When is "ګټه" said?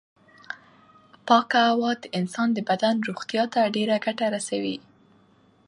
4.05-4.25